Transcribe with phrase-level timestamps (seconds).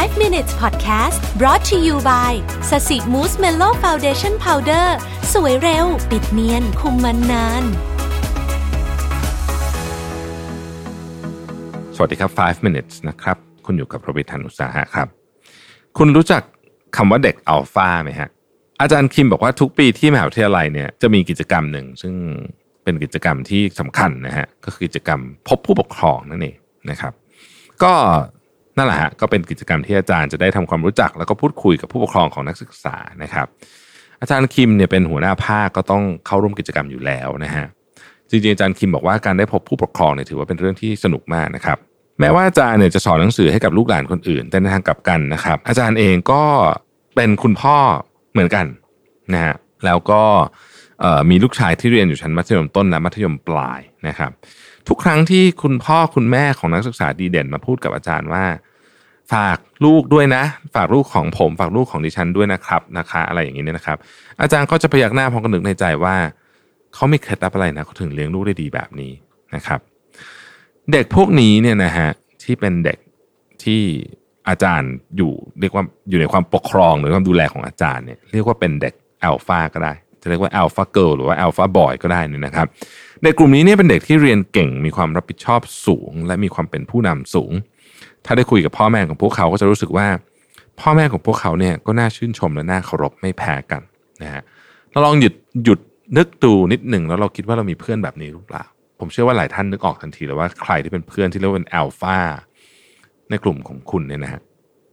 [0.00, 2.32] 5 minutes podcast brought to you by
[2.70, 4.96] Sasi Mousse Mellow Foundation Powder
[5.32, 7.64] สวยเร็ว ปิดเนียน คุมมันนาน
[11.96, 13.36] สวัสดีครับ 5 minutes นะครับ
[13.66, 15.08] คุณอยู่กับรวิศ หาญอุตสาหะครับ
[15.98, 16.42] คุณรู้จัก
[16.96, 18.28] คำว่าเด็กอัลฟาไหมฮะ
[18.80, 22.14] อาจารย์คิมบอกว่าทุกปีที่มหาวิทยาลัยเนี่ยจะมีกิจกรรมหนึ่ง ซึ่ง
[22.84, 26.56] เป็นกิจกรรมที่สำคัญนะฮะ ก็คือกิจกรรมพบผู้ปกครองนั่นเอง
[26.90, 27.12] นะครับ
[27.82, 27.94] ก็
[28.76, 33.46] นั่นแหละฮะก็เป็นกิจกรรมที่อาจารย์จะได้ทำความรู้จัก แล้วก็พูดคุยกับผู้ปกครองของนักศึกษานะครับ
[34.20, 37.66] อาจารย์คิมเนี่ยเป็นหัวหน้าภาคก็ต้องเข้าร่วมกิจกรรมอยู่แล้วนะฮะ
[38.30, 41.78] จริงๆอาจารย์คิมบอกว่าการได้พบผู้ปกครองเนี่ยถือว่าเป็นเรื่องที่สนุกมากนะครับ
[42.20, 46.44] แม้ว่าอาจารย์เนี่ยจะสอนหนังสือให้กับลูกหลานคนอื่น แต่ในทางกลับกันนะครับ อาจารย์เองก็
[47.16, 47.76] เป็นคุณพ่อ
[48.32, 48.66] เหมือนกัน
[49.32, 50.22] นะฮะแล้วก็
[50.71, 54.30] เมีลูกชายที่เรียนอยู่ชั้นมัธยมต้นและมัธยมปลายนะครับ
[54.88, 58.44] ทุกครั้งที่คุณพ่อคุณแม่ของนักศึกษาดีเด่นมาพูดกับอาจารย์ว่า
[59.32, 60.44] ฝากลูกด้วยนะ
[60.74, 63.98] ฝากลูกของผม ฝากลูกของดิฉันด้วยนะครับนะคะ อะไรอย่างนี้เนี่ยนะครับ
[64.40, 66.16] อาจารย์ก็จะพยักหน้าพร้อมกันนึกในใจว่า
[66.94, 69.12] เขาไมีเคล็ดลับอะไรนะเขาถึงเลี้ยงลูกได้ดีแบบนี้
[69.54, 69.80] นะครับ
[70.92, 72.08] เด็กพวกนี้เนี่ยนะฮะ
[72.44, 72.98] ที่เป็นเด็ก
[73.64, 73.82] ที่
[74.48, 78.94] อาจารย์อยู่เรียกว่าอยู่ในความปกครองหรือความดูแลของอาจารย์เนี่ยเรียกว่าเป็นเด็ก
[79.24, 79.92] อัลฟาก็ได้
[80.22, 82.66] จะเรียกว่าอัลฟาเกิลหรือว่าอัลฟาบอยก็ได้นี่นะครับ
[83.22, 87.52] เด็กกลุ่มนี้เนี่ยเป็นเด็กที่เรียนเก่งมีความรับผิดชอบสูง และมีความเป็นผู้นำสูง
[88.24, 90.06] ถ้าได้คุยกับพ่อแม่ของพวกเขาก็จะรู้สึกว่า
[90.80, 93.82] พ่อแม่ของพวกเขาเนี่ยก็น่าชื่นชมและน่าเคารพไม่แพ้กัน
[94.22, 94.42] นะฮะ
[94.90, 95.34] เราลองหยุด
[95.64, 95.80] หยุด
[96.16, 98.64] นึกดูนิดหนึ่งแล้วเราคิดว่าเรามีเพื่อนแบบนี้หรือเปล่า
[99.00, 102.18] ผมเชื่อว่าหลายท่านนึกออกทันทีเลยว่าใครที่เป็นเพื่อนที่เรียกว่าเป็นอัลฟา
[103.30, 104.40] ในกลุ่มของคุณเนี่ยนะฮะ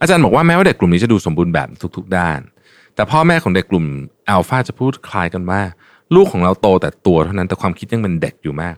[0.00, 2.40] อาจารย์บอกว่าแม้ว่าเด็กกลุ่มนี้จะดูสมบูรณ์แบบทุก ๆ ด้าน
[2.94, 3.84] แต่พ่อแม่ของเด็กกลุ่ม
[4.30, 5.60] อัลฟาจะพูดคล้ายกันว่า
[6.14, 8.76] ลูกของเราโตแต่ตัวเท่านั้นแต่ความคิดยังเป็นเด็กอยู่มาก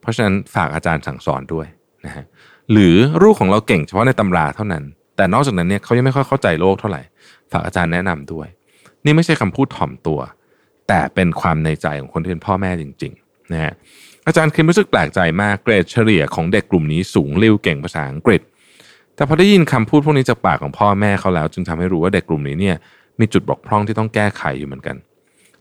[0.00, 1.66] เพราะฉะนั้นฝากอาจารย์สั่งสอนด้วย
[2.06, 2.24] นะฮะ
[2.72, 4.84] หรือลูกของเราเก่งเฉพาะในตำราเท่านั้น
[5.16, 7.02] แต่นอกจากนั้นเนี่ยเขายังไม่ค่อยเข้าใจโลกเท่าไหร่
[7.52, 8.46] ฝากอาจารย์แนะนำด้วย
[9.04, 10.20] นี่ไม่ใช่คำพูดถ่อมตัว
[10.88, 13.72] แต่เป็นความในใจของคนที่เป็นพ่อแม่จริงๆนะฮะ
[14.26, 18.40] อาจารย์คิมรู้สึกแปลกใจมากเกรดเฉลี่ยของเด็กกลุ่มนี้สูงเร็วเก่งภาษาอังกฤษ
[19.14, 22.76] แต่พอได้ยินคำพูดพวกนี้จากปากของพ่อแม่เขาแล้ว จึงทำให้รู้ว่าเด็กกลุ่มนี้เนี่ย
[23.22, 24.96] มีจุดบกพร่องที่ต้องแก้ไขอยู่เหมือนกัน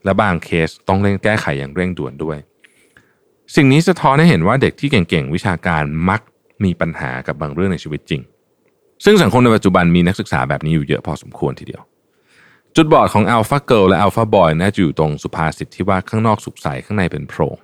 [0.03, 2.37] และบางเคสต้องเร่งแก้ไขอย่างเร่งด่วนด้วย
[3.55, 6.21] สิ่งนี้สะท้อนให้เห็นว่าเด็กที่เก่งๆวิชาการมัก
[6.63, 8.21] มีปัญหากับบางเรื่องในชีวิตจริง
[9.05, 11.81] ซึ่งสังคมในปัจจุบันมีนักศึกษาแบบนี้อยู่เยอะพอสมควรทีเดียว
[12.75, 17.57] จุดบอดของ alpha girl และ alpha boy น่าจะอยู่ตรงสุภาษิตที่ว่าข้างนอกสุกใสข้างในเป็นโพรง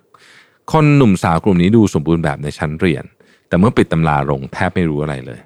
[0.72, 3.04] คนหนุ่มสาวกลุ่มนี้ดูสมบูรณ์แบบในชั้นเรียน
[3.48, 5.40] แต่เมื่อปิดตำราลงแทบไม่รู้อะไรเลย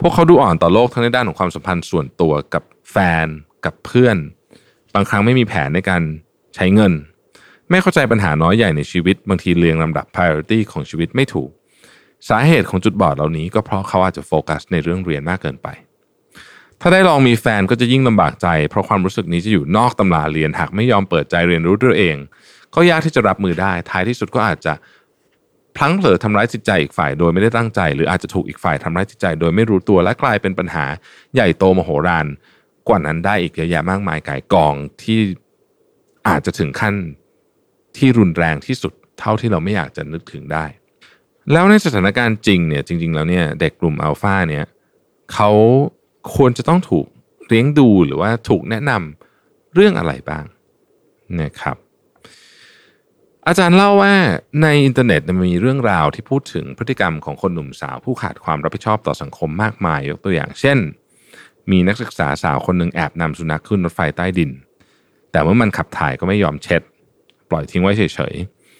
[0.00, 3.26] พวกเขาดูอ่อนต่อโลกทั้งในด้านของความสัมพันธ์ส่วนตัวกับแฟน
[3.64, 4.16] กับเพื่อน
[4.94, 6.02] บางครั้งไม่มีแผนในการ
[6.54, 6.92] ใช้เงิน
[7.70, 11.50] ไม่เข้าใจปัญหาน้อยใหญ่ในชีวิต บางทีเรียงลำดับ priority ของชีวิตไม่ถูก
[12.28, 15.68] สาเหตุของจุดบอดเหล่านี้ก็เพราะเขาอาจจะโฟกัสในเรื่องเรียนมากเกินไป
[16.80, 22.16] ถ้าได้ลองมีแฟนก็จะยิ่งลำบากใจ เพราะความรู้สึกนี้จะอยู่นอกตำราเรียนหากไม่ยอมเปิดใจเรียนรู้ด้วยเอง
[22.74, 24.74] ก็ยากที่จะรับมือได้ ท้ายที่สุดก็อาจจะ
[25.76, 30.84] พลั้งเผลอทำร้ายจิตใจอีกฝ่ายโดยไม่ได้ตั้งใจ หรืออาจจะถูกอีกฝ่ายทำร้ายจิตใจ โดยไม่รู้ตัวและกลายเป็นปัญหา
[31.34, 32.26] ใหญ่โตมโหฬาร
[32.88, 35.20] กว่านั้นได้อีกเยอะแยะมากมายกายกองที่
[36.28, 36.94] อาจจะถึงขั้น
[37.96, 40.64] ที่รุนแรงที่สุดเท่าที่เราไม่อยากจะนึกถึงได้
[41.52, 44.64] แล้วในสถานการณ์จริงเนี่ยจริง ๆ แล้วเนี่ยเด็กกลุ่มอัลฟาเนี่ย
[45.32, 45.50] เขา
[46.34, 47.06] ควรจะต้องถูก
[47.48, 50.44] เลี้ยงดูหรือว่าถูกแนะนำเรื่องอะไรบ้าง
[51.40, 51.76] นะครับ
[53.46, 54.14] อาจารย์เล่าว่า
[54.62, 60.78] ในอินเทอร์เน็ตมีเรื่องราวที่พูดถึงพฤติกรรมของคนหนุ่มสาวผู้ขาดความรับผิดชอบต่อสังคมมากมายยกตัวอย่าง เช่น
[61.70, 64.50] มีนักศึกษาสาวคนหนึ่งแอบนำสุนัขขึ้นรถไฟใต้ดิน
[65.32, 66.82] แต่เมื่อมันขับถ่ายก็ไม่ยอมเช็ด
[67.50, 68.34] ปล่อยทิ้งไว้เฉย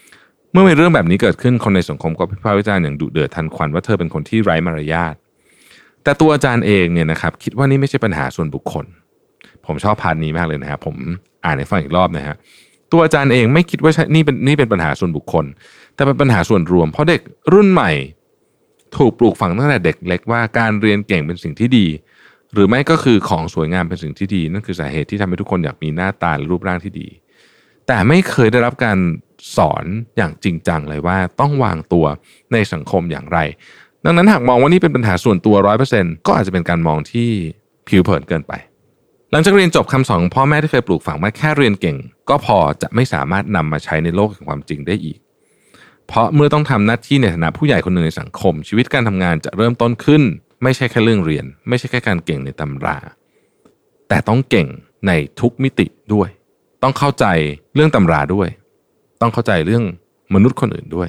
[0.05, 5.15] ๆ เมื่อมีเรื่องแบบนี้เกิดขึ้นคนในสังคมก็พิพากษาอย่างดุเดือดทันควันว่าเธอเป็นคนที่ไร้มารยาท
[6.03, 8.87] แต่ตัวอาจารย์เองเนี่ยนะครับคิดว่านี่ไม่ใช่ปัญหาส่วนบุคคล
[9.67, 10.97] ผมชอบพาร์ทนี้มากเลยนะครับผม
[11.45, 12.37] อ่านให้ฟังอีกรอบนะฮะ
[12.93, 15.45] ตัวอาจารย์เองไม่คิดว่านี่เป็นนี่เป็นปัญหาส่วนบุคคล
[15.95, 17.21] แต่เป็นปัญหาส่วนรวม เพราะเด็ก
[17.53, 17.91] รุ่นใหม่
[18.97, 21.87] ถูกปลูกฝังตั้งแต่เด็กเล็กว่าการเรียนเก่งเป็นสิ่งที่ดี
[22.57, 27.09] หรือไม่ก็คือของสวยงามเป็นสิ่งที่ดี นั่นคือสาเหตุที่ทำให้ทุกคนอยากมีหน้าตาและรูปร่างที่ดี
[27.87, 28.99] แต่ไม่เคยได้รับการ
[29.57, 29.85] สอน
[30.17, 32.07] อย่างจริงจังเลยว่าต้องวางตัว
[32.53, 33.39] ในสังคมอย่างไร
[34.05, 37.29] ดังนั้นหากมองว่านี่เป็นปัญหาส่วนตัวร้อยเปอร์เซ็นก็อาจจะเป็นการมองที่
[37.89, 38.53] ผิวเผินเกินไป
[39.33, 41.97] หลังจากเรียนจบคำสอนพ่อแม่ที่เคยปลูกฝังมาแค่เรียนเก่ง
[42.29, 45.19] ก็พอจะไม่สามารถนำมาใช้ในโลกแห่งความจริงได้อีก
[46.09, 50.23] เพราะเมื่อต้องทำหน้าที่ในฐานะผู้ใหญ่คนหนึ่งในสังคม ชีวิตการทำงานจะเริ่มต้นขึ้น
[50.63, 52.97] ไม่ใช่แค่เรื่องเรียน ไม่ใช่แค่การเก่งในตำรา
[54.09, 54.69] แต่ต้องเก่ง
[55.07, 56.29] ในทุกมิติด้วย
[56.83, 57.27] ต้องเข้าใจ
[57.75, 58.49] เรื่องตำราด้วย
[59.21, 59.85] ต้องเข้าใจเรื่อง
[60.35, 61.09] มนุษย์คนอื่นด้วย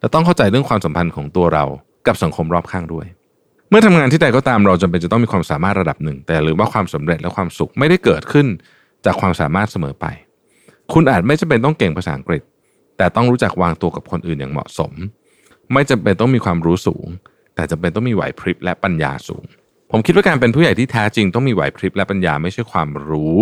[0.00, 1.64] และต้องเข้าใจเรื่องความสัมพันธ์ของตัวเรา
[2.06, 3.06] กับสังคมรอบข้างด้วย
[3.68, 8.46] เมื่อทำงานที่ใดก็ตามเราจำเป็นจะต้องมีความสามารถระดับหนึ่ง แต่หรือว่าความสำเร็จและความสุขไม่ได้เกิดขึ้น
[9.04, 10.06] จากความสามารถเสมอไป
[10.92, 12.42] คุณอาจไม่จำเป็นต้องเก่งภาษาอังกฤษ
[12.96, 14.92] แต่ต้องรู้จักวางตัวกับคนอื่นอย่างเหมาะสม
[15.72, 17.06] ไม่จำเป็นต้องมีความรู้สูง
[17.54, 19.44] แต่จำเป็นต้องมีไหวพริบและปัญญาสูง
[19.90, 23.38] ผมคิดว่าการเป็นผู้ใหญ่ที่แท้จริงต้องมีไหวพริบและปัญญาไม่ใช่ความรู้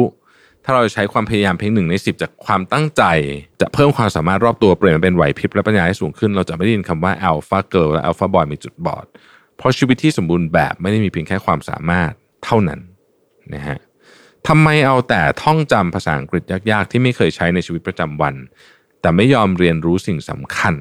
[0.65, 3.03] ถ้าเราใช้ความพยายามเพียงหนึ่งในสิบจากความตั้งใจ
[3.61, 9.07] จะเพิ่มความสามารถรอบตัวเปลี่ยนเป็นไหวพริบและปัญญาให้สูงขึ้น เราจะไม่ได้ยินคำว่าอัลฟาเกิร์ลและอัลฟาบอยมีจุดบอด
[9.57, 12.11] เพราะชีวิตที่สมบูรณ์แบบไม่ได้มีเพียงแค่ความสามารถ
[12.45, 12.81] เท่านั้น
[13.55, 13.79] นะฮะ
[14.49, 18.35] ทำไมเอาแต่ท่องจำภาษาอังกฤษยากๆ ที่ไม่เคยใช้ในชีวิตประจำวัน
[19.01, 20.75] แต่ไม่ยอมเรียนรู้สิ่งสำคัญ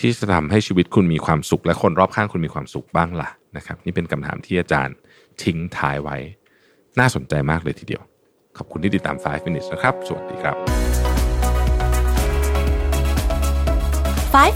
[0.00, 4.96] ที่จะทำให้ชีวิตคุณมีความสุข และคนรอบข้างคุณมีความสุขบ้างล่ะนะครับนี่เป็นคำถามที่อาจารย์
[5.42, 6.16] ทิ้งท้ายไว้
[6.98, 8.02] น่าสนใจมากเลยทีเดียว
[8.56, 10.56] ขอบคุณที่ติดตาม 5 minutes นะครับ สวัสดีครับ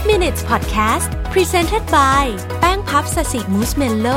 [0.01, 2.23] 5 minutes podcast presented by
[2.59, 4.07] แป้งพับสสิมูสเมนโล